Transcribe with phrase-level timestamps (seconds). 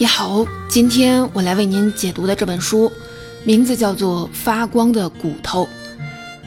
[0.00, 2.92] 你好，今天我来为您解读的这本书，
[3.42, 5.64] 名字叫做《发光的骨头》。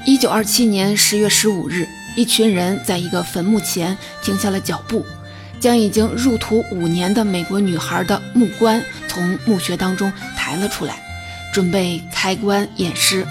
[0.05, 1.85] 一九二七年十月十五日，
[2.15, 5.05] 一群人在一个坟墓前停下了脚步，
[5.59, 11.03] 将已经入土五年的美国女孩的木棺从墓穴当中抬了出来，
[11.53, 13.27] 准备开棺验尸。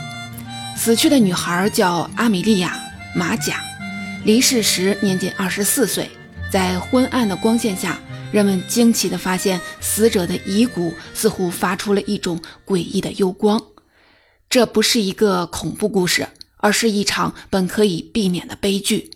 [0.76, 2.78] 死去的女孩叫阿米莉亚·
[3.18, 3.54] 马甲，
[4.24, 6.10] 离世时年仅二十四岁。
[6.52, 7.98] 在昏暗的光线下。
[8.30, 13.60] 人们惊奇地发现，死者的遗骨似乎发出了一种诡异的幽光。
[14.48, 19.10] 这不是一个恐怖故事，而是一场本可以避免的悲剧。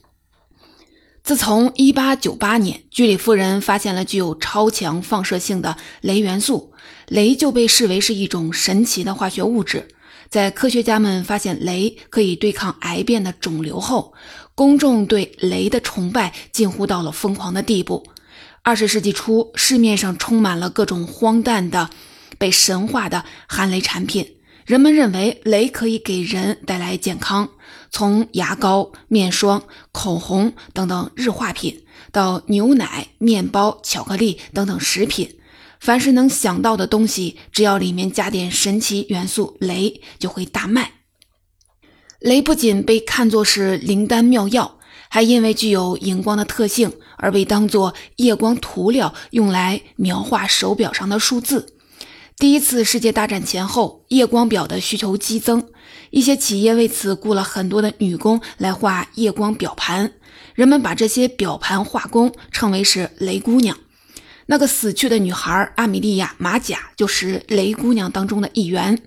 [1.22, 6.72] 自从1898年居里夫人发现了具有超强放射性的镭元素，
[7.08, 9.88] 镭就被视为是一种神奇的化学物质。
[10.28, 14.12] 在科学家们发现镭可以对抗癌变的肿瘤后，
[14.54, 18.04] 公众对镭的崇拜近乎到了疯狂的地步。
[18.66, 21.90] 二十世纪初，市面上充满了各种荒诞的、
[22.38, 24.36] 被神化的含雷产品。
[24.64, 27.50] 人们认为雷可以给人带来健康，
[27.90, 35.36] 从牙膏、面霜、口红等等日化品，到牛奶、面包、巧克力等等食品，
[35.78, 40.92] 凡是能想到的东西，只要里面加点神奇元素雷，就会大卖。
[42.18, 44.78] 雷不仅被看作是灵丹妙药。
[45.14, 51.66] 还因为具有荧光的特性而被当作夜光涂料用来描画手表上的数字。
[52.36, 55.68] 第一次世界大战前后，夜光表的需求激增，
[56.10, 60.14] 一些企业为此雇了很多的女工来画夜光表盘。
[60.56, 63.78] 人们把这些表盘画工称为是“雷姑娘”。
[64.46, 69.00] 那个死去的女孩阿米莉亚·马甲就是“雷姑娘”当中的一员。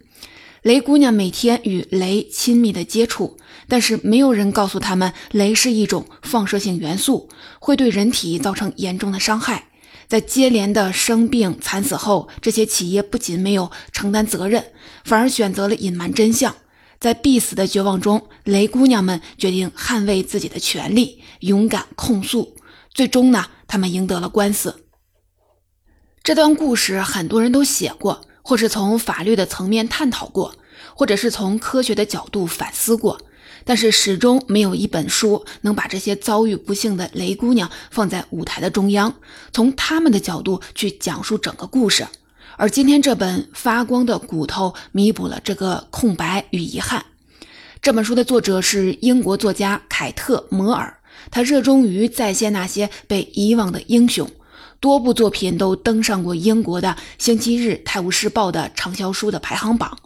[0.67, 3.37] 雷姑娘每天与雷亲密的接触。
[3.69, 7.29] 但是没有人告诉他们，雷是一种放射性元素，
[7.59, 9.69] 会对人体造成严重的伤害。
[10.09, 14.65] 在接连的生病惨死后，这些企业不仅没有承担责任，
[15.05, 16.53] 反而选择了隐瞒真相。
[16.99, 22.57] 在必死的绝望中，雷姑娘们决定捍卫自己的权利，勇敢控诉。
[22.93, 24.83] 最终呢，他们赢得了官司。
[26.23, 30.55] 这段故事很多人都写过，或是从法律的层面探讨过，
[30.95, 33.19] 或者是从科学的角度反思过。
[33.65, 39.13] 但是始终没有一本书能把这些遭遇不幸的雷姑娘放在舞台的中央，
[39.51, 42.07] 从他们的角度去讲述整个故事。
[42.55, 47.03] 而今天这本《发光的骨头》弥补了这个空白与遗憾。
[47.81, 50.97] 这本书的作者是英国作家凯特·摩尔，
[51.29, 54.25] 他热衷于再现那些被遗忘的英雄，
[54.79, 59.97] 多部作品都登上过英国的《星期日泰晤士报》的畅销书的排行榜。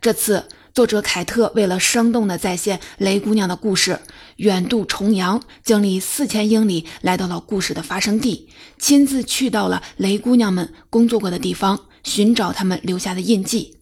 [0.00, 0.48] 这次。
[0.76, 3.98] 作者凯特为了生动地再现雷姑娘的故事，
[4.36, 13.78] 远渡重洋，经历四千英里，来到了故事的发生地，亲自去到了雷姑娘们工作过的地方，寻找他们留下的印记，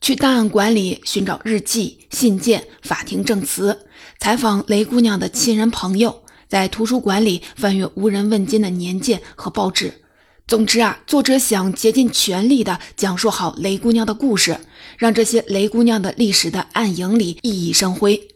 [0.00, 3.86] 去档案馆里寻找日记、信件、法庭证词，
[4.18, 6.23] 采访雷姑娘的亲人朋友，
[6.54, 9.92] 在图书馆里翻阅无人问津的年鉴和报纸。
[10.46, 14.60] 总之啊，作者想竭尽全力地讲述好雷姑娘的故事，
[14.96, 18.28] 让这些雷姑娘的历史的暗影里熠熠生辉。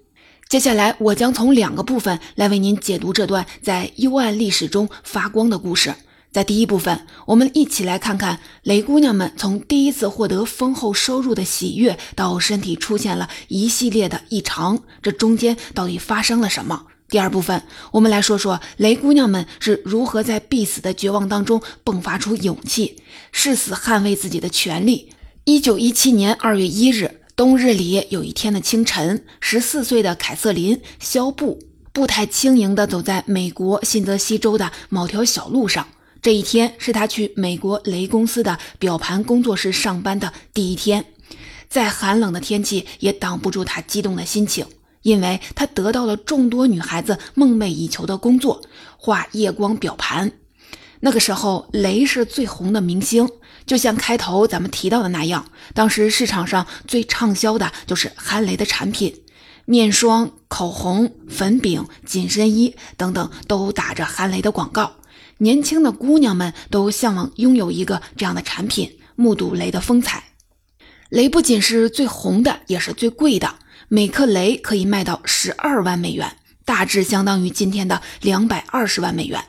[0.49, 5.95] 接下来，我将从两个部分来为您解读这段在幽暗历史中发光的故事。
[6.33, 16.83] 在第一部分，我们一起来看看雷姑娘们从第一次获得丰厚收入的喜悦，到身体出现了一系列的异常，这中间到底发生了什么？
[17.09, 22.99] 第二部分，我们来说说雷姑娘们是如何在必死的绝望当中迸发出勇气，
[23.33, 25.11] 誓死捍卫自己的权利。
[25.45, 31.59] 一九一七年二月一日，冬日里有一天的清晨，十四岁的凯瑟琳·肖布
[31.95, 35.89] 步态轻盈地走在美国新泽西州的某条小路上。
[36.21, 41.07] 这一天是他去美国雷公司的表盘工作室上班的第一天，
[41.71, 44.67] 再寒冷的天气也挡不住他激动的心情。
[45.09, 48.61] 因为他得到了众多女孩子梦寐以求的工作——
[48.99, 50.31] 画夜光表盘。
[51.01, 53.27] 那个时候，雷是最红的明星，
[53.65, 59.23] 就像开头咱们提到的那样，当时市场上最畅销的就是韩雷的产品，
[59.65, 64.97] 面霜、口红、粉饼、紧身衣等等都打着韩雷的广告。
[65.39, 70.25] 年轻的姑娘们都向往拥有一个这样的产品，目睹雷的风采。
[71.09, 73.55] 雷不仅是最红的，也是最贵的。
[73.91, 76.37] 每克雷可以卖到十二万美元，
[76.67, 79.43] 大致相当于今天的两百二十万美元。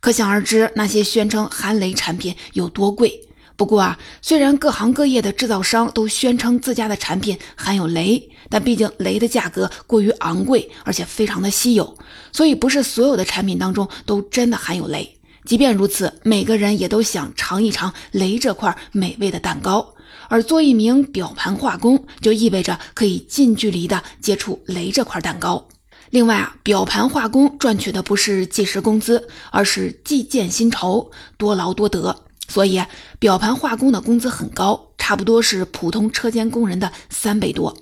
[0.00, 3.20] 可想而知，那些宣称含雷产品有多贵。
[3.54, 11.96] 不过啊，虽然各行各业的制造商都宣称自家的产品含有雷，但毕竟雷的价格过于昂贵，而且非常的稀有，
[12.32, 15.08] 所以不是所有的产品当中都真的含有雷。
[15.44, 19.93] 即便如此，每个人也都想尝一尝雷这块美味的蛋糕。
[20.34, 25.68] 而做一名表盘化工，就意味着可以近距离的接触雷这块蛋糕。
[26.10, 32.24] 另外啊，表盘化工赚取的不是计时工资，而是计件薪酬，多劳多得。
[32.48, 32.82] 所以，
[33.20, 37.76] 表盘化工的工资很高，差不多是普通车间工人的三倍多。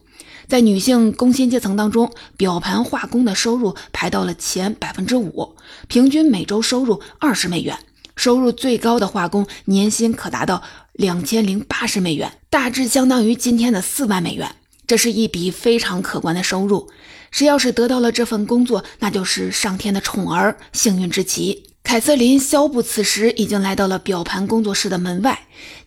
[0.46, 5.56] 在女性工薪阶层当中，表盘化工的收入排到了前百分之五，
[5.88, 7.78] 平均每周收入二十美元。
[8.22, 14.54] 收入最高的画工年薪可达到两千零八十美元，大致相当于今天的四万美元。
[14.86, 16.88] 这是一笔非常可观的收入。
[17.32, 21.64] 谁要是得到了这份工作，那就是上天的宠儿，幸运之极。
[21.82, 25.40] 凯瑟琳·肖布此时已经来到了表盘工作室的门外，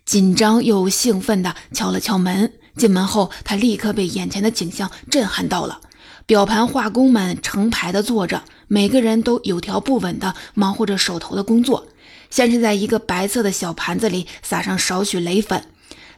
[0.04, 2.52] 紧张又兴奋地敲了敲门。
[2.76, 5.80] 进门后，他立刻被眼前的景象震撼到了。
[6.26, 11.88] 表盘画工们成排地坐着，每个人都有条不紊地忙活着手头的工作。
[12.36, 15.70] 先是在一个白色的小盘子里撒上少许雷粉，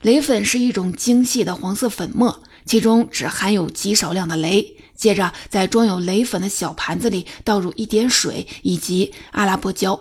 [0.01, 4.77] 雷粉是一种精细的黄色粉末，其中只含有极少量的雷。
[4.95, 9.99] 接着，在装有雷粉的小盘子里倒入一点水以及阿拉伯胶，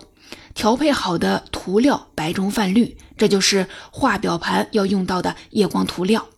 [0.55, 6.29] 调配好的涂料白中泛绿，这就是画表盘要用到的夜光涂料。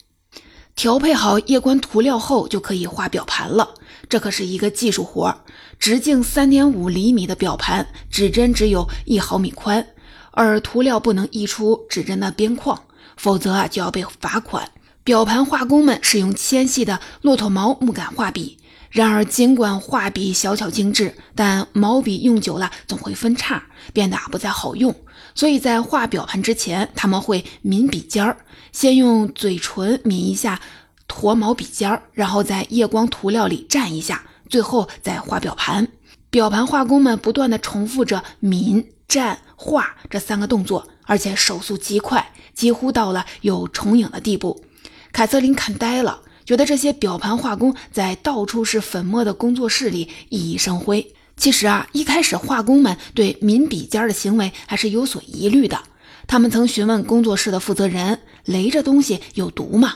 [0.74, 3.74] 调配好夜光涂料后，就可以画表盘了。
[4.08, 5.44] 这可是一个技术活儿，
[5.78, 9.86] 直径三点五厘米的表盘，指针只有一毫米宽，
[10.32, 12.82] 而涂料不能溢出指针的边框，
[13.16, 14.70] 否则啊就要被罚款。
[15.04, 18.58] 表盘画工们使用纤细的骆驼毛木杆画笔，
[18.90, 23.62] 然而尽管画笔小巧精致，但毛笔用久了总会分叉，
[23.94, 24.94] 变得不再好用。
[25.34, 28.36] 所以在画表盘之前，他们会抿笔尖儿，
[28.72, 30.60] 先用嘴唇抿一下
[31.06, 35.88] 驼毛笔尖儿，然后在夜光涂料里蘸一下，最后再画表盘。
[36.30, 44.62] 表盘画工们不断地重复着抿、蘸、画这三个动作，而且手速极快，几乎到了有重影的地步。
[45.10, 51.14] 凯瑟琳看呆了，觉得这些表盘画工在到处是粉末的工作室里熠熠生辉。
[51.36, 55.78] 其实啊，一开始画工们对抿笔尖的行为还是有所疑虑的。
[56.26, 59.94] 他们曾询问工作室的负责人：“雷这东西有毒吗？”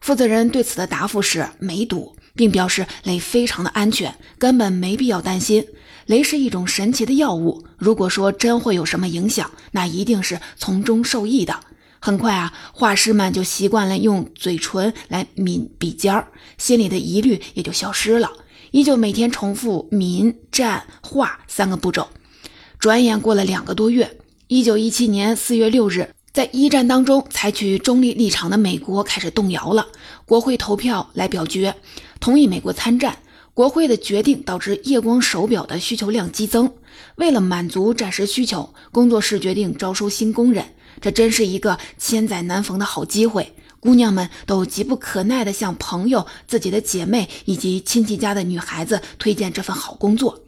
[0.00, 5.64] 负责人对此的答复是：“没毒，并表示雷非常的安全，根本没必要担心。
[6.06, 11.58] 雷是一种神奇的药物，如果说真会有什么影响，那一定是从中受益的。”
[11.98, 16.28] 很快啊，画师们就习惯了用嘴唇来抿笔尖儿，
[16.58, 18.30] 心里的疑虑也就消失了。
[18.72, 22.06] 依旧每天重复抿、蘸、画三个步骤。
[22.78, 29.86] 转眼过了两个多月，一九一七年四月六日，在一战当中采取中立立场的美国开始动摇了。
[30.26, 31.74] 国会投票来表决，
[32.24, 33.18] 同意美国参战。
[33.52, 36.72] 国会的决定导致夜光手表的需求量激增。
[37.16, 40.64] 为了满足战时需求，工作室决定招收新工人。
[41.02, 50.40] 这真是一个千载难逢的好机会，姑娘们都急不可耐地向朋友、自己的姐妹以及亲戚家的女孩子推荐这份好工作。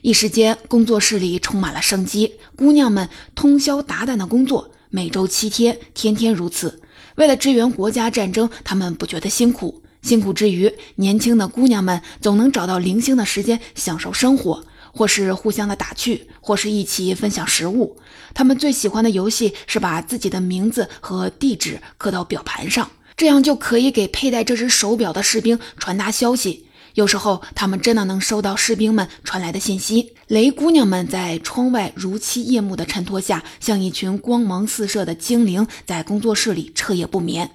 [0.00, 6.80] 一时间，工作室里充满了生机，姑娘们通宵达旦的工作，每周七天，天天如此。
[7.16, 9.82] 为了支援国家战争，她们不觉得辛苦。
[10.02, 14.64] 辛苦之余，年轻的姑娘们总能找到零星的时间享受生活。
[14.90, 17.98] 或是互相的打趣，或是一起分享食物。
[18.34, 26.64] 她们最喜欢的游戏是把自己的名字和地址刻到表盘上，这样就可以给佩戴这只手表的士兵传达消息。
[26.94, 30.14] 有时候，他们真的能收到士兵们传来的信息。
[30.26, 37.48] 雷姑娘们在窗外如期夜幕的衬托下，像一群光芒四射的精灵，在工作室里彻夜不眠。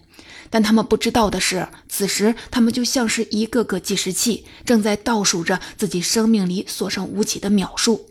[0.53, 8.05] 但他们不知道的是，此时他们就像是一个个计时器，正在倒数着自己生命里所剩无几的秒数。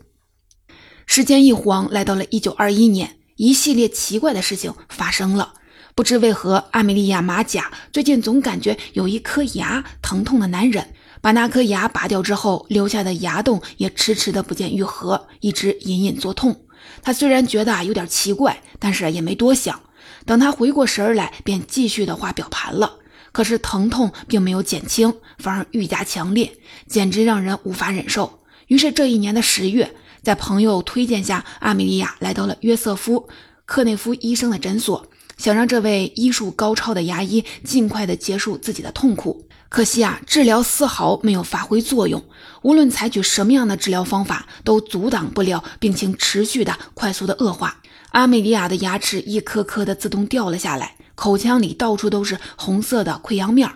[1.05, 5.53] 时间一晃，来到了一九二一年，一系列奇怪的事情发生了。
[5.95, 10.93] 不知为何，阿米莉亚·马甲最近总感觉有一颗牙疼痛的难忍。
[11.21, 16.65] 把那颗牙拔掉之后，留下的牙洞也迟迟的不见愈合，一直隐隐作痛。
[17.01, 19.81] 他虽然觉得有点奇怪，但是也没多想。
[20.25, 22.99] 等他回过神来，便继续的画表盘了。
[23.31, 26.55] 可是疼痛并没有减轻，反而愈加强烈，
[26.87, 28.41] 简直让人无法忍受。
[28.67, 33.21] 于是这一年的十月，在朋友推荐下，阿米莉亚来到了约瑟夫·
[33.65, 39.47] 克内夫医生的诊所，想让这位医术高超的牙医尽快的结束自己的痛苦。
[39.67, 42.23] 可惜啊，治疗丝毫没有发挥作用。
[42.61, 47.79] 无论采取什么样的治疗方法，都阻挡不了病情持续的快速的恶化。
[48.13, 53.67] 阿美莉亚的牙齿一颗颗的自动掉了下来，口腔里到处都是红色的溃疡面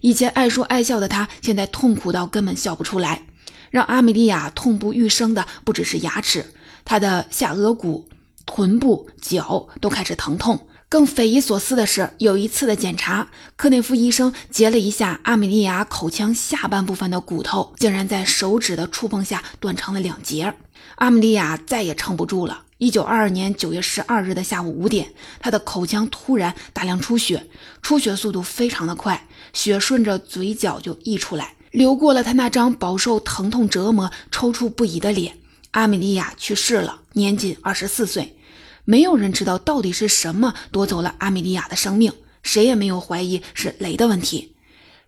[0.00, 3.22] 以前爱说爱笑的她，现在痛苦到根本笑不出来。
[3.70, 6.52] 让阿美莉亚痛不欲生的不只是牙齿，
[6.84, 8.08] 他的下颚骨、
[8.44, 10.66] 臀部、脚都开始疼痛。
[10.88, 20.54] 更匪夷所思的是，有一次的检查，科内夫医生截了一下阿米莉亚口腔下半部分的骨头，竟然在手指的触碰下断成了两截。
[20.96, 22.62] 阿米莉亚再也撑不住了。
[22.78, 27.46] 一九二二年九月十二日的下午五点，他的口腔突然大量出血，
[27.80, 35.38] 出血速度非常的快，血顺着嘴角就溢出来，流过了他那张饱受疼痛折磨、抽搐不已的脸。
[35.70, 38.36] 阿米莉亚去世了，年仅二十四岁。
[38.84, 44.52] 没有人知道到底是什么夺走了阿米莉亚的生命，谁也没有怀疑是雷的问题。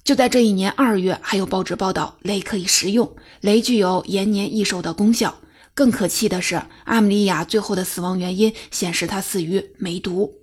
[0.02, 5.38] 就在这一年二月，还有报纸报道雷可以食用，雷具有延年益寿的功效。
[5.78, 10.34] 更可气的是，阿米莉亚最后的死亡原因显示她死于梅毒。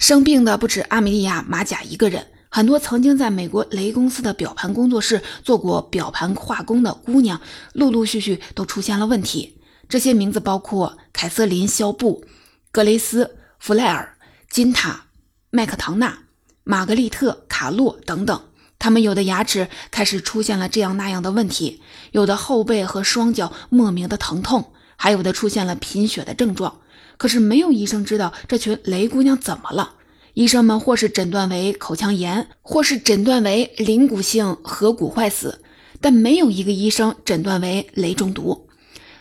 [0.00, 7.40] 生病的不止阿米莉亚马甲一个人，很多曾经在美国雷公司的表盘工作室做过表盘化工的姑娘，
[7.74, 9.60] 陆陆续续都出现了问题。
[9.88, 12.24] 这些名字包括凯瑟琳·肖布。
[12.72, 13.24] 格雷斯·
[13.60, 14.16] 弗莱尔、
[14.50, 15.04] 金塔、
[15.50, 16.24] 麦克唐纳、
[16.64, 18.42] 玛格丽特·卡洛等等，
[18.80, 24.71] 他们有的牙齿开始出现了这样那样的问题，有的后背和双脚莫名的疼痛，
[25.02, 26.78] 还有的出现了贫血的症状。
[27.16, 29.94] 可是没有医生知道这群雷姑娘怎么了。
[30.34, 35.60] 医生们或是诊断为口腔炎，或是诊断为鳞骨性颌骨坏死，
[36.00, 38.68] 但没有一个医生诊断为雷中毒。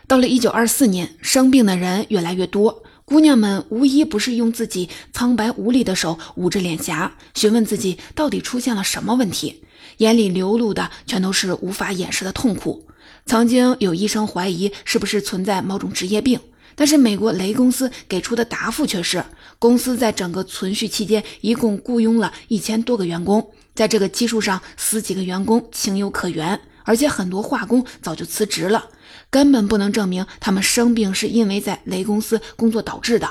[0.05, 2.83] 到了1924年，生病的人越来越多。
[3.03, 9.63] 姑娘们无一不是用自己苍白无力的手捂着脸颊，询问自己到底出现了什么问题，
[9.97, 12.87] 眼里流露的全都是无法掩饰的痛苦。
[13.25, 16.39] 曾经有医生怀疑是不是存在某种职业病，
[16.75, 19.23] 但是美国雷公司给出的答复却是，
[19.57, 28.89] 公司在整个存续期间一共雇佣了一千多个员工，在这个基数上死几个员工情有可原，而且很多化工早就辞职了。
[29.29, 33.29] 根本不能证明他们生病是因为在雷公司工作导致的。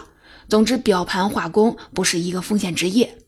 [0.49, 3.19] 总之，表盘化工不是一个风险职业。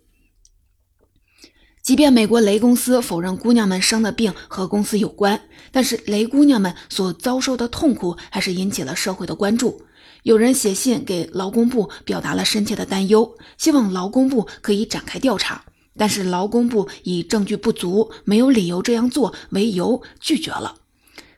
[1.83, 5.41] 即便美国雷公司否认姑娘们生的病和公司有关，
[5.73, 9.83] 但是雷姑娘们所遭受的痛苦还是引起了社会的关注。
[10.23, 15.65] 有人写信给劳工部，表达了深切的担忧，希望劳工部可以展开调查。
[15.99, 20.77] 但是劳工部以证据不足、没有理由这样做为由拒绝了。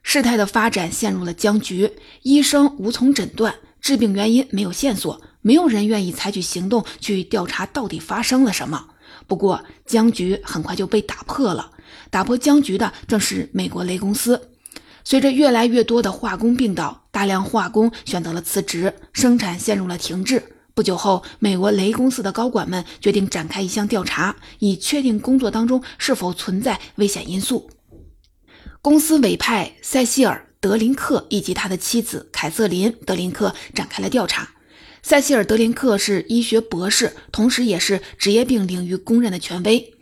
[0.02, 1.90] 事态的发展陷入了僵局，
[2.22, 8.90] 医生无从诊断，致病原因没有线索，没有人愿意采取行动去调查到底发生了什么。
[9.26, 11.71] 不过，僵局很快就被打破了。
[12.11, 14.50] 打破僵局的正是美国雷公司。
[15.04, 20.43] 随着越来越多的化工病倒，大量化工选择了辞职，生产陷入了停滞。
[20.75, 27.71] 不久后，美国雷公司的高管们决定展开一项调查，以确定工作当中是否存在危险因素。
[28.83, 34.49] 公司委派塞西尔·德林克以及他的妻子凯瑟琳·德林克展开了调查。
[35.04, 39.92] 塞西尔·德林克是医学博士，同时也是职业病领域公认的权威。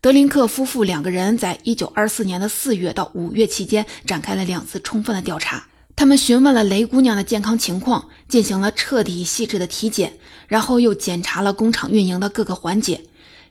[0.00, 5.68] 德林克夫妇两个人在1924年的4月到5月期间展开了两次充分的调查。
[5.94, 10.14] 他们询问了雷姑娘的健康情况，进行了彻底细致的体检，
[10.48, 13.02] 然后又检查了工厂运营的各个环节。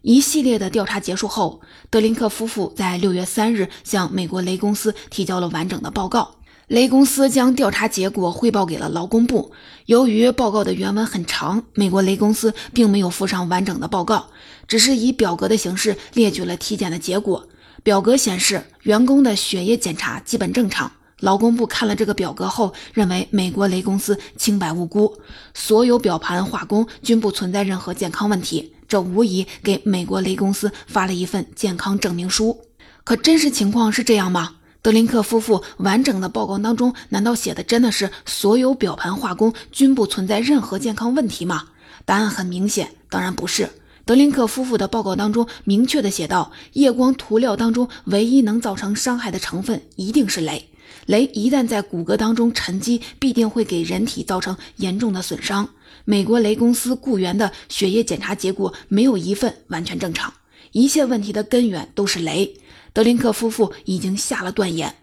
[0.01, 6.34] 一系列的调查结束后，德林克夫妇在六月三日向美国雷公司提交了完整的报告。
[6.67, 9.51] 雷公司将调查结果汇报给了劳工部。
[9.85, 14.29] 由于报告的原文很长，美国雷公司并没有附上完整的报告，
[14.67, 17.47] 只是以表格的形式列举了体检的结果。
[17.83, 20.91] 表格显示，员工的血液检查基本正常。
[21.19, 25.19] 劳工部看了这个表格后，认为美国雷公司清白无辜，
[25.53, 28.73] 所有表盘化工均不存在任何健康问题。
[28.87, 32.59] 这无疑给美国雷公司发了一份健康证明书。
[33.03, 34.55] 可真实情况是这样吗？
[34.85, 41.69] 德林克夫妇完整的报告当中，难道写的真的是所有表盘化工均不存在任何健康问题吗？
[42.05, 43.67] 答案很明显，当然不是。
[44.05, 50.61] 德林克夫妇的报告当中明确的写道：夜光涂料当中唯一能造成伤害的成分一定是镭。
[51.07, 55.67] 镭一旦在骨骼当中沉积，必定会给人体造成严重的损伤。
[56.03, 60.31] 美国雷公司雇员的血液检查结果没有一份完全正常，
[60.73, 62.47] 一切问题的根源都是镭。
[62.95, 64.95] 德林克夫妇已经下了断言。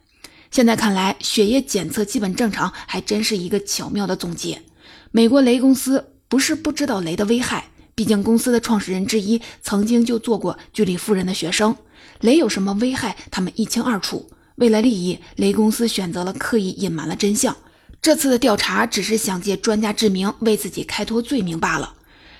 [0.50, 4.62] 现在看来，血液检测基本正常，还真是一个巧妙的总结。
[5.10, 11.76] 美国雷公司不是不知道雷的危害，毕竟公司的创始人之一曾经就做过居里夫人的学生，
[12.20, 14.30] 雷有什么危害，他们一清二楚。
[14.54, 17.54] 为了利益，雷公司选择了刻意隐瞒了真相。
[18.00, 21.92] 这次的调查只是想借专家之名为自己开脱罪名罢了。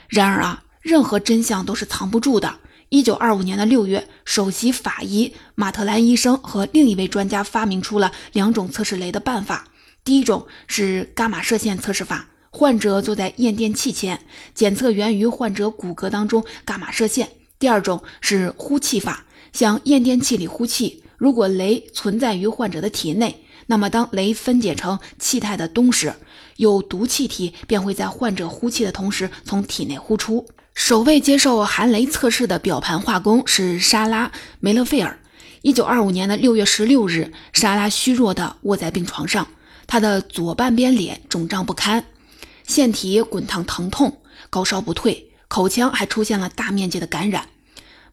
[0.08, 2.60] 然而啊，任何真相都是藏不住的。
[2.92, 9.66] 一九二五年的六月，首席法医马特兰医生和另一位专家发明出了两种测试雷的办法。
[10.04, 14.20] 第一种是伽马射线测试法，患者坐在验电器前，
[14.54, 26.12] 检测源于患者骨骼当中伽马射线；第二种是呼气法，向验电器里呼气，如果镭存在于患者的体内，那么当镭分解成气态的氡时，
[26.58, 30.46] 有毒气体便会在患者呼气的同时从体内呼出。
[30.74, 35.18] 首位接受含镭测试的表盘化工是莎拉·梅勒费尔。
[35.60, 39.46] 一九二五年的六月十六日，莎拉虚弱地卧在病床上。
[39.86, 42.04] 他的左半边脸肿胀不堪，
[42.66, 47.48] 腺体滚烫疼痛，高烧不退，口腔还出现了大面积的感染。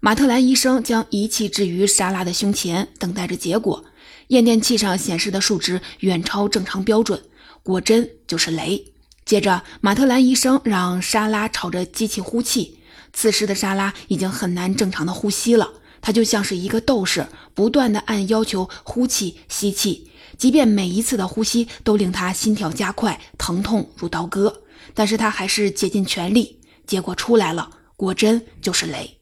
[0.02, 3.86] 马特兰医生将仪器置于莎拉的胸前，等待着结果。
[4.28, 7.22] 验电器上显示的数值远超正常标准，
[7.64, 8.86] 果真就是雷。
[9.30, 12.80] 接着，马特兰医生让莎拉朝着机器呼气。
[13.14, 15.70] 此时的莎拉已经很难正常的呼吸了，
[16.02, 20.10] 她就像是一个斗士，不断的按要求呼气、吸气。
[20.40, 24.64] 即便每一次的呼吸都令他心跳加快，疼痛如刀割，
[24.96, 26.60] 但是他还是竭尽全力。
[26.88, 29.20] 结果出来了，果真就是雷。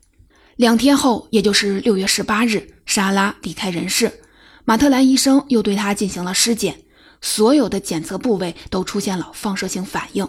[0.56, 4.22] 两天后，也就是六月十八日，莎拉离开人世。
[4.64, 6.80] 马特兰医生又对她进行了尸检，
[7.28, 10.26] 所有的检测部位都出现了放射性反应，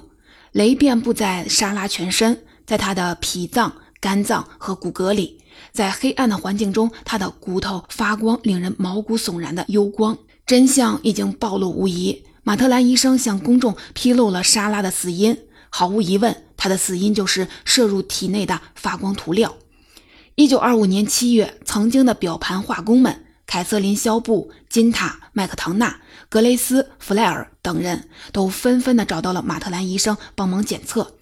[0.50, 5.38] 雷遍布在莎拉全身，在他的脾脏、肝脏和骨骼里，
[5.70, 10.18] 在黑暗的环境中，他的骨头发光，令人毛骨悚然的幽光。
[10.44, 15.38] 真相已经暴露无遗，马特兰医生向公众披露了莎拉的死因。
[15.70, 19.54] 毫无疑问，她的死因就是摄入体内的发光涂料。
[20.34, 26.00] 一九二五年七月，曾经的表盘化工们凯瑟琳·肖布、金塔、麦克唐纳、
[26.30, 31.14] 格雷斯·弗莱尔等人都纷纷的找到了马特兰医生帮忙检测。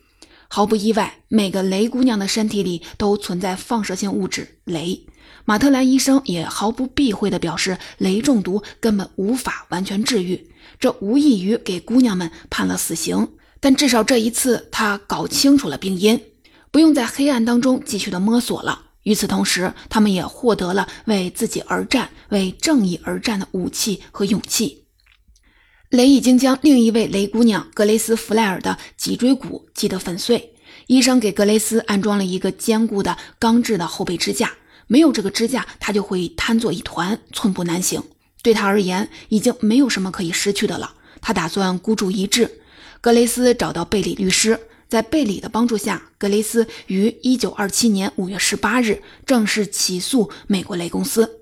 [0.48, 5.06] 毫不意外，每个雷姑娘的身体里都存在放射性物质雷。
[5.44, 13.28] 马特兰医生也毫不避讳地表示，雷中毒根本无法完全治愈，这无异于给姑娘们判了死刑。
[13.60, 16.20] 但至少这一次，他搞清楚了病因，
[16.72, 18.86] 不用在黑暗当中继续的摸索了。
[19.04, 24.85] 与此同时，他们也获得了为自己而战、为正义而战的武器和勇气。
[25.90, 30.52] 雷已经将另一位雷姑娘格雷斯·弗莱尔的脊椎骨击得粉碎，
[30.88, 34.52] 医生给格雷斯安装了一个坚固的钢制的后背支架。
[34.88, 38.02] 没有这个支架，他就会瘫作一团，寸步难行。
[38.42, 40.94] 对他而言，已经没有什么可以失去的了。
[41.20, 42.50] 他打算孤注一掷。
[43.00, 51.38] 格雷斯找到贝里律师，在贝里的帮助下，格雷斯于1927年5月18日正式起诉美国雷公司。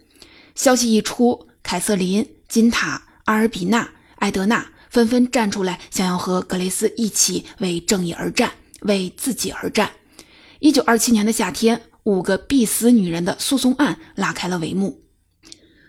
[0.55, 3.91] 消息一出，凯瑟琳、金塔、阿尔比娜、
[4.25, 9.91] 艾德娜纷纷站出来，想要和格雷斯一起为正义而战，为自己而战。
[10.61, 11.83] 1927年的夏天。
[12.05, 15.05] 五个必死女人的诉讼案拉开了帷幕。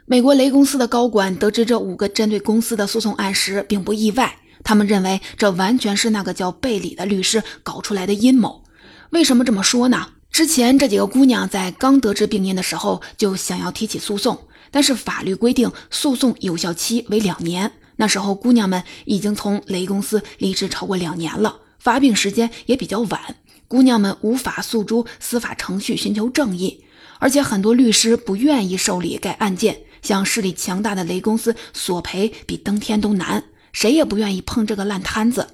[0.05, 4.37] 美国雷公司的高管得知这五个针对公司的诉讼案时，并不意外。
[4.63, 8.63] 他们认为这完全是那个叫贝里的律师搞出来的阴谋。
[9.09, 10.07] 为什么这么说呢？
[10.31, 17.73] 之前这几个姑娘在刚得知病因的时候就想要提起诉讼，但是法律规定诉讼有效期为两年。
[17.97, 23.37] 那时候姑娘们已经从雷公司离职超过两年了，发病时间也比较晚。
[23.67, 26.83] 姑娘们无法诉诸司法程序寻求正义，
[27.19, 35.47] 而且很多律师不愿意受理该案件，向势力强大的雷公司索赔比登天都难，谁也不愿意碰这个烂摊子。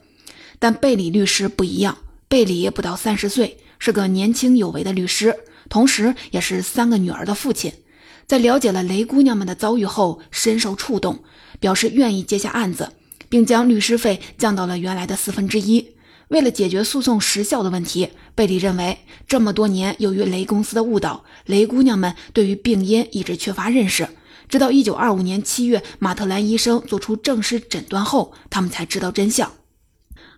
[0.59, 5.35] 但贝里律师不一样，贝里不到三十岁，是个年轻有为的律师，
[5.69, 7.71] 同时也是三个女儿的父亲。
[8.27, 11.23] 在了解了雷姑娘们的遭遇后，深受触动，
[11.61, 12.91] 表示愿意接下案子，
[13.29, 15.91] 并将律师费降到了原来的四分之一。
[16.27, 24.09] 为了解决诉讼时效的问题，贝里认为，这么多年由于雷公司的误导，雷姑娘们对于病因一直缺乏认识。
[24.47, 29.51] 直到1925年7月，马特兰医生做出正式诊断后，他们才知道真相。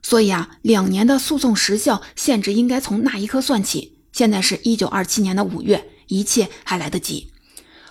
[0.01, 3.99] 所以啊，两年的诉讼时效限制应该从那一刻算起。
[4.12, 7.31] 现在是一九二七年的五月，一切还来得及。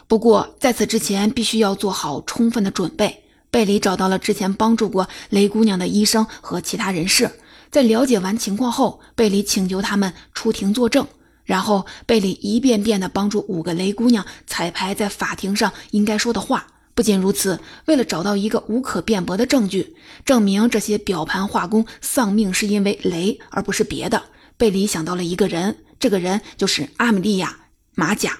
[0.06, 3.21] 不过在此之前，必须要做好充分的准备。
[3.52, 7.30] 贝里找到了之前帮助过雷姑娘的医生和其他人士。
[7.70, 11.06] 在了解完情况后，贝里请求他们出庭作证。
[11.44, 16.66] 然后，贝里一遍遍地帮助五个雷姑娘彩排在法庭上应该说的话。
[16.94, 24.22] 不仅如此，为了找到一个无可辩驳的证据，证明这些表盘化工丧命是因为雷而不是别的，
[24.56, 25.76] 贝里想到了一个人。
[26.00, 27.48] 这个人就是阿米莉亚·
[27.94, 28.38] 马甲。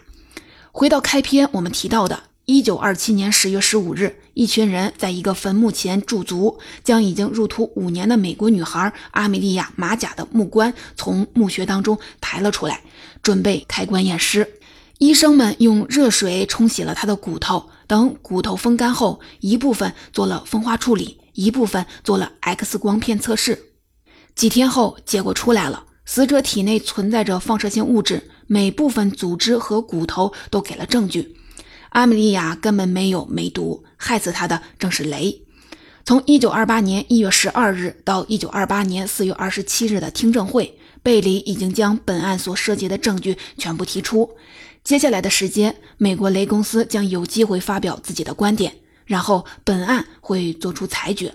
[0.70, 2.25] 回到开篇，我们提到的。
[2.44, 12.83] 一九二七年十月十五日，一群人在一个坟墓前驻足，将已经入土五年的美国女孩阿米莉亚·马甲的木棺从墓穴当中抬了出来，
[13.23, 14.49] 准备开棺验尸。
[14.99, 23.73] 医生们用热水冲洗了她的骨头，等骨头风干后，一部分做了风化处理，一部分做了 X 光片测试。
[24.35, 31.37] 几天后，结果出来了，死者体内存在着放射性物质，每部分组织和骨头都给了证据。
[31.92, 35.42] 阿米莉亚根本没有梅毒，害死她的正是雷。
[36.05, 44.31] 从1928年1月12日到1928年4月27日的听证会，贝里已经将本案所涉及的证据全部提出。
[44.83, 48.74] 接下来的时间，美国雷公司将有机会发表自己的观点，
[49.05, 51.33] 然后本案会做出裁决。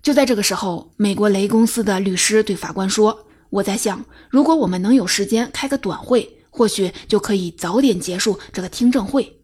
[0.00, 9.34] 就在这个时候，美国雷公司的律师对法官说：“我在想，如果我们能有时间开个短会，或许就可以早点结束这个听证会。”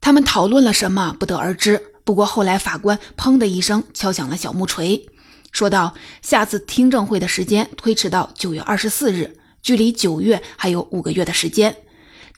[0.00, 1.82] 他们讨论了什么不得而知。
[2.04, 5.06] 不过后来法官砰的一声敲响了小木锤，
[5.52, 11.76] 说道：“下次听证会的时间推迟到九月二十四日，距离九月还有五个月的时间。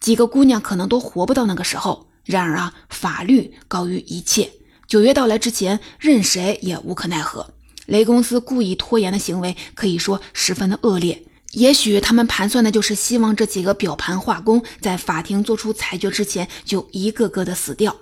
[0.00, 2.08] 几个姑娘可能都活不到那个时候。
[2.24, 4.50] 然而啊，法律高于一切。
[4.86, 7.54] 九月到来之前，任谁也无可奈何。
[7.86, 17.94] 雷公司故意拖延的行为可以说十分的恶劣。”也许他们盘算的就是希望这几个表盘化工在法庭做出裁决之前就一个个的死掉。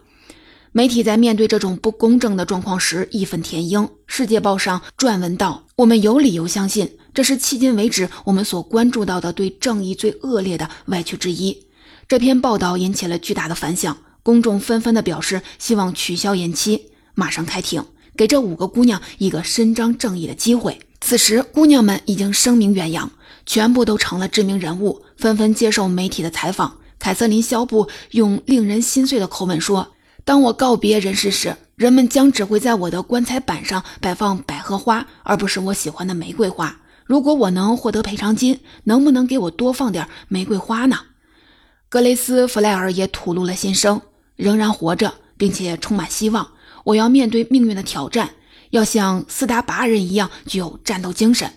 [0.73, 3.89] 媒体在面对这种不公正的状况时义愤填膺。
[4.07, 11.67] 世界报上撰文道：“我们有理由相信，这是迄今为止我们所关注到的对正义最恶劣的歪曲之一。”
[12.07, 17.85] 这篇报道引起了巨大的反响，公众纷纷的表示希望取消延期，马上开庭，
[18.17, 20.79] 给这五个姑娘一个伸张正义的机会。
[21.01, 23.11] 此时，姑娘们已经声名远扬。
[23.51, 26.77] 全部都成了知名人物，纷纷接受媒体的采访。
[27.01, 29.89] 凯瑟琳·肖布用令人心碎的口吻说
[30.25, 36.77] ：“当我告别人世时，人们将只会在我的棺材板上摆放百合花，而不是我喜欢的玫瑰花。
[37.05, 41.01] 如果我能获得赔偿金，能不能给我多放点玫瑰花呢？”
[41.91, 44.01] 格雷斯·弗莱尔也吐露了心声
[44.37, 46.53] ：“仍然活着，并且充满希望。
[46.85, 48.31] 我要面对命运的挑战，
[48.71, 51.53] 要像斯达巴人一样具有战斗精神。”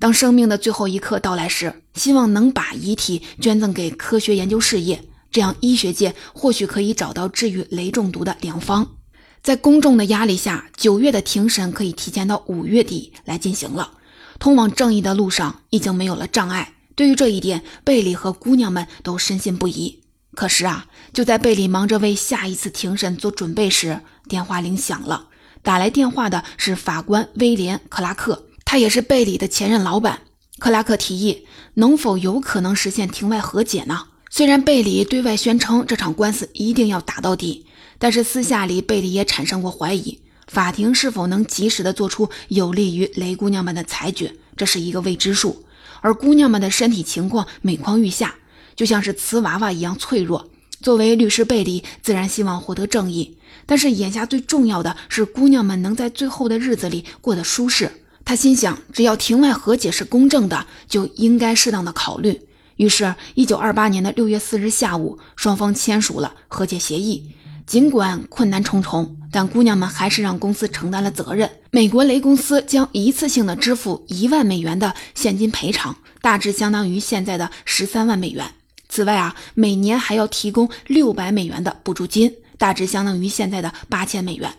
[0.00, 8.96] 当生命的最后一刻到来时，希望能把遗体捐赠给科学研究事业，这样医学界或许可以找到治愈雷中毒的良方。
[9.42, 13.92] 在公众的压力下，九月的庭审可以提前到五月底来进行了。
[14.38, 16.72] 通往正义的路上已经没有了障碍。
[16.96, 20.00] 对于这一点，贝里和姑娘们都深信不疑。
[20.34, 25.28] 可是啊，就在贝里忙着为下一次庭审做准备时，电话铃响了。
[25.62, 28.46] 打来电话的是法官威廉·克拉克。
[28.72, 30.20] 他也是贝里的前任老板。
[30.60, 34.04] 克拉克提议，能否有可能实现庭外和解呢？
[34.30, 37.66] 虽然贝里对外宣称这场官司一定要打到底，
[37.98, 45.64] 但是私下里贝里也产生过怀疑：法庭是否能及时的做出有利于雷姑娘们的裁决，这是一个未知数。
[46.00, 48.36] 而姑娘们的身体情况每况愈下，
[48.76, 50.48] 就像是瓷娃娃一样脆弱。
[50.80, 57.90] 作为律师，贝里自然希望获得正义，但是眼下最重要的是姑娘们能在最后的日子里过得舒适。
[58.30, 62.40] 他心想，只要庭外和解是公正的，就应该适当的考虑。
[62.76, 67.34] 于是，一九二八年的六月四日下午，双方签署了和解协议。
[67.66, 71.50] 尽管困难重重，但姑娘们还是让公司承担了责任。
[71.72, 78.46] 美国雷公司将一次性的支付一万美元的现金赔偿，大致相当于现在的十三万美元。
[78.88, 84.54] 此外啊，每年还要提供六百美元的补助金，大致相当于现在的八千美元。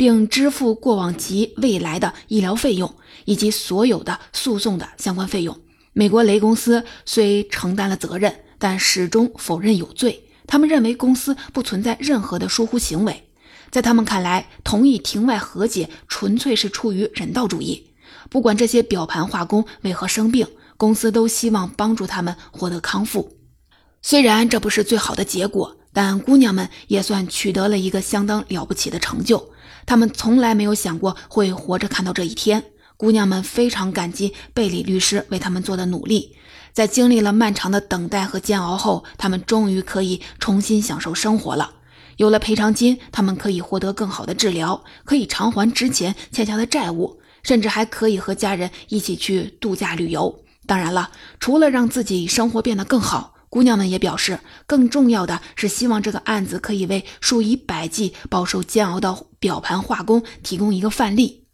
[0.00, 2.94] 并支付过往及未来的医疗费用，
[3.26, 5.60] 以及所有的诉讼的相关费用。
[5.92, 10.24] 美国雷公司虽承担了责任，但始终否认有罪。
[10.46, 13.28] 他们认为公司不存在任何的疏忽行为。
[13.70, 17.90] 在他们看来，同意庭外和解纯粹是出于人道主义。
[18.30, 20.46] 不管这些表盘化工为何生病，
[20.78, 23.36] 公司都希望帮助他们获得康复。
[24.00, 29.50] 虽然这不是最好的结果，但姑娘们也算取得了一个相当了不起的成就。
[29.86, 32.64] 她们从来没有想过会活着看到这一天。
[32.96, 36.36] 姑娘们非常感激贝里律师为他们做的努力。
[36.72, 41.72] 在经历了漫长的等待和煎熬后，他们终于可以重新享受生活了。
[42.18, 50.44] 有了赔偿金，他们可以获得更好的治疗，可以偿还之前欠下的债务，甚至还可以和家人一起去度假旅游。
[50.66, 53.34] 当然了，除了让自己生活变得更好。
[53.50, 61.44] 姑娘们也表示，更重要的是希望这个案子可以为数以百计饱受煎熬的表盘化工提供一个范例。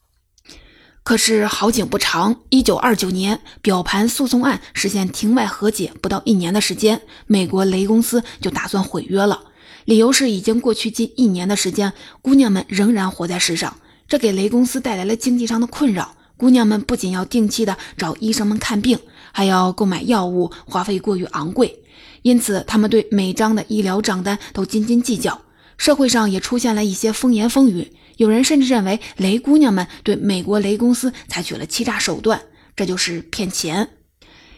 [1.02, 9.44] 可是好景不长，一九二九年，表盘诉讼案实现庭外和解不到一年的时间，美国雷公司就打算毁约了。
[9.86, 16.14] 理由是已经过去近一年的时间，姑娘们仍然活在世上，这给雷公司带来了经济上的困扰。
[16.36, 18.98] 姑娘们不仅要定期的找医生们看病，
[19.36, 21.80] 还要购买药物，花费过于昂贵。
[22.22, 25.42] 因此，他们对每张的医疗账单都斤斤计较。
[25.76, 32.40] 社会上也出现了一些风言风语，有人甚至认为雷姑娘们对美国雷公司采取了欺诈手段，
[32.74, 33.90] 这就是骗钱。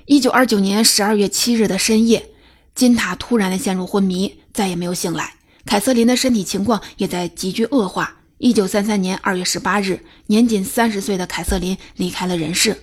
[0.07, 2.27] 一九二九年十二月七日的深夜，
[2.77, 5.35] 金塔突然的陷入昏迷，再也没有醒来。
[5.67, 8.19] 凯瑟琳的身体情况也在急剧恶化。
[8.39, 12.77] 一九三三年二月十八日，年仅三十岁的凯瑟琳离开了人世。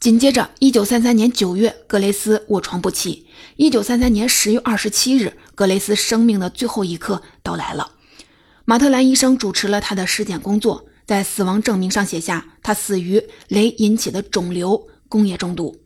[0.00, 3.26] 紧接着，一九三三年九月，格雷斯卧床不起。
[3.56, 7.92] 一九三三年十月二十七日，格雷斯生命的最后一刻到来了。
[8.64, 15.76] 马特兰医生主持了他的尸检工作，在死亡证明上写下他死于雷引起的肿瘤工业中毒。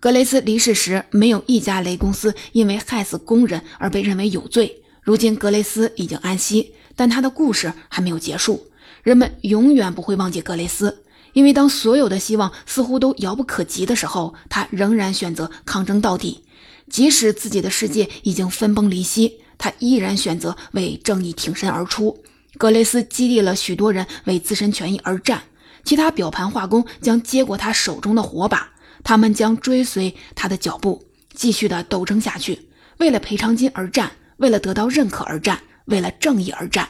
[0.00, 4.82] 格雷斯离世时，没有一家雷公司因为害死工人而被认为有罪。
[5.00, 6.74] 如今，格雷斯已经安息。
[6.96, 8.66] 但他的故事还没有结束，
[9.04, 11.03] 人们永远不会忘记格雷斯，
[11.34, 16.44] 因为当所有的希望似乎都遥不可及的时候，他仍然选择抗争到底。
[16.88, 22.24] 即使自己的世界已经分崩离析，他依然选择为正义挺身而出。
[22.56, 25.42] 格雷斯激励了许多人为自身权益而战，
[25.84, 28.70] 其他表盘化工将接过他手中的火把，
[29.02, 32.68] 他们将追随他的脚步，继续的斗争下去，
[32.98, 35.60] 为了赔偿金而战，为了得到认可而战。
[35.86, 36.88] 为了正义而战。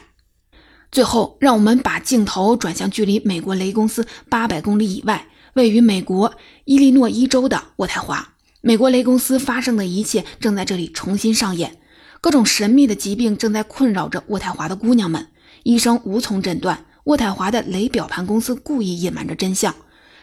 [0.95, 8.29] 最后，让我们把镜头转向距离美国雷公司八百公里以外，位于美国伊利诺伊州的渥太华。
[8.61, 11.79] 美国雷公司发生的一切正在这里重新上演。
[12.21, 15.27] 各种神秘的疾病正在困扰着渥太华的姑娘们，
[15.63, 16.85] 医生无从诊断。
[17.03, 19.75] 渥太华的雷表盘公司故意隐瞒着真相。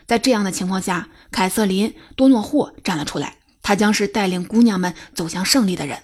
[0.06, 5.98] 在这样的情况下，凯瑟琳·多诺霍站了出来，她将是带领姑娘们走向胜利的人。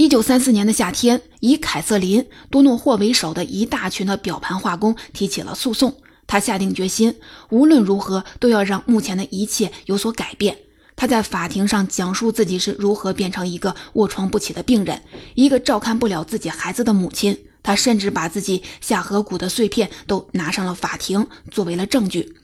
[0.00, 5.94] 一九三四年的夏天，以凯瑟琳·多诺霍为首的一大群的表盘化工提起了诉讼。
[6.26, 7.14] 他下定决心，
[7.50, 10.56] 无论如何都要让目前的一切有所改变。
[10.96, 15.02] 他在法庭上讲述自己是如何变成一个卧床不起的病人，
[15.34, 17.38] 一个照看不了自己孩子的母亲。
[17.62, 22.34] 他甚至把自己下颌骨的碎片都拿上了法庭，作为了证据。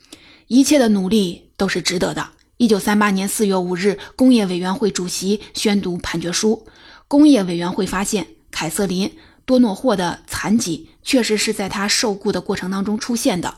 [0.49, 2.29] 一切的努力都是值得的。
[2.59, 6.67] 一九三八年四月五日，工业委员会主席宣读判决书。
[7.09, 9.09] 工业委员会发现，凯瑟琳·
[9.45, 13.55] 多诺霍的残疾确实是在他受雇的过程当中出现的。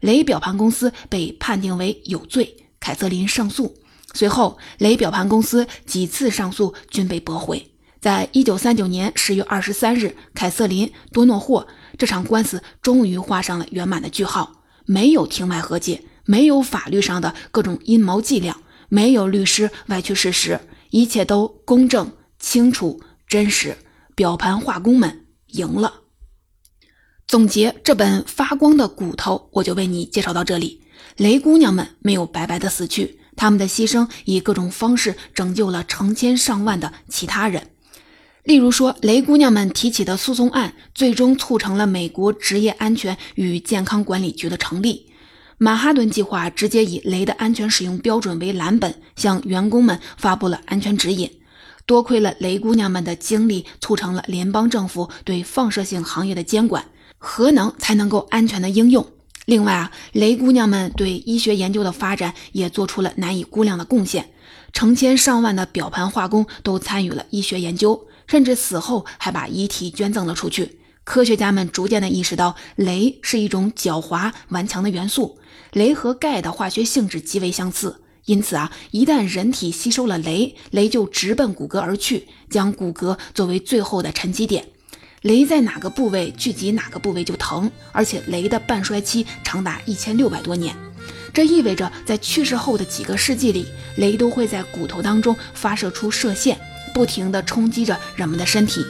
[0.00, 3.74] 雷表盘公司被判定为有罪，凯瑟琳胜诉。
[4.12, 7.72] 随后，雷表盘公司几次上诉均被驳回。
[8.00, 11.66] 在一九三九年十月二十三日，凯瑟琳·多诺霍
[11.98, 14.62] 这场官司终于画上了圆满的句号。
[14.84, 18.56] 没有庭外和解，没有法律上的各种阴谋伎俩，
[18.88, 22.12] 没有律师歪曲事实，一切都公正。
[22.44, 23.78] 清楚、真实，
[24.14, 26.02] 表盘化工们赢了。
[27.26, 30.82] 总结这本发光的骨头，我就为你介绍到这里。
[31.16, 37.70] 雷姑娘们没有白白的死去，她们的牺牲以各种方式拯救了成千上万的其他人。
[38.42, 45.10] 例如说，雷姑娘们提起的诉讼案，最终促成了美国职业安全与健康管理局的成立。
[45.56, 51.30] 曼哈顿计划直接以雷的安全使用标准为蓝本，向员工们发布了安全指引。
[51.86, 56.86] 多亏了雷姑娘们的经历，促成了联邦政府对放射性行业的监管，
[57.18, 59.06] 核能才能够安全的应用。
[59.46, 64.30] 另外啊，雷姑娘们对医学研究的发展也做出了难以估量的贡献，
[64.72, 70.78] 成千上万的表盘化工都参与了医学研究，甚至死后还把遗体捐赠了出去。
[71.04, 75.38] 科学家们逐渐的意识到，镭是一种狡猾顽强的元素，
[75.72, 78.00] 镭和钙的化学性质极为相似。
[78.26, 84.66] 因此啊，一旦人体吸收了镭，镭就直奔骨骼而去，将骨骼作为最后的沉积点。
[85.22, 87.70] 镭在哪个部位聚集，哪个部位就疼。
[87.92, 90.74] 而且镭的半衰期长达一千六百多年，
[91.32, 93.66] 这意味着在去世后的几个世纪里，
[93.98, 96.58] 镭都会在骨头当中发射出射线，
[96.92, 98.84] 不停地冲击着人们的身体。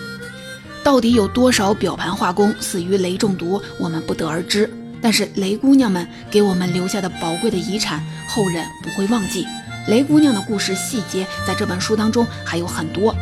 [0.83, 4.69] 到底有多少表盘化工死于镭中毒，我们不得而知。
[5.05, 9.47] 但是雷姑娘们给我们留下的宝贵的遗产，后人不会忘记。
[9.87, 13.15] 雷姑娘的故事细节在这本书当中还有很多，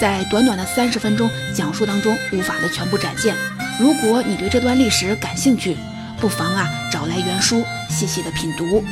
[0.00, 3.36] 在短短的三十分钟讲述当中无法的全部展现。
[3.78, 5.76] 如果你对这段历史感兴趣，
[6.18, 8.82] 不妨啊找来原书细细的品读。